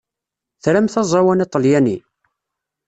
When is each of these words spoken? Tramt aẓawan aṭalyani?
Tramt 0.63 0.95
aẓawan 1.01 1.43
aṭalyani? 1.45 1.97